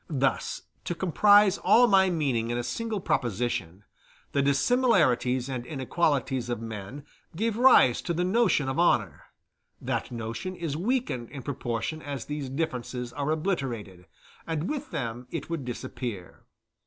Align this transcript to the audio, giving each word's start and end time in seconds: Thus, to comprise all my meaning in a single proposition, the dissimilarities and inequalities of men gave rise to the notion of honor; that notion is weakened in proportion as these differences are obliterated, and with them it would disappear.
Thus, 0.09 0.63
to 0.85 0.95
comprise 0.95 1.59
all 1.59 1.85
my 1.85 2.09
meaning 2.09 2.49
in 2.49 2.57
a 2.57 2.63
single 2.63 2.99
proposition, 2.99 3.83
the 4.31 4.41
dissimilarities 4.41 5.47
and 5.47 5.63
inequalities 5.63 6.49
of 6.49 6.59
men 6.59 7.05
gave 7.35 7.55
rise 7.55 8.01
to 8.01 8.13
the 8.15 8.23
notion 8.23 8.67
of 8.67 8.79
honor; 8.79 9.25
that 9.79 10.11
notion 10.11 10.55
is 10.55 10.75
weakened 10.75 11.29
in 11.29 11.43
proportion 11.43 12.01
as 12.01 12.25
these 12.25 12.49
differences 12.49 13.13
are 13.13 13.29
obliterated, 13.29 14.07
and 14.47 14.67
with 14.67 14.89
them 14.89 15.27
it 15.29 15.51
would 15.51 15.65
disappear. 15.65 16.45